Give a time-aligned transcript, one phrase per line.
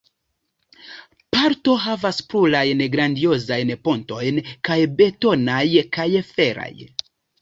[1.35, 5.65] Porto havas plurajn grandiozajn pontojn– kaj betonaj,
[5.99, 6.71] kaj feraj.